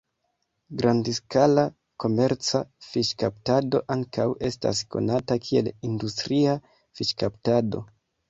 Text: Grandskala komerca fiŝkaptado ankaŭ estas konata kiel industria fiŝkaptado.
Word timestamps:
Grandskala 0.81 1.65
komerca 2.03 2.61
fiŝkaptado 2.87 3.81
ankaŭ 3.97 4.27
estas 4.51 4.81
konata 4.95 5.37
kiel 5.49 5.71
industria 5.91 6.57
fiŝkaptado. 7.01 7.85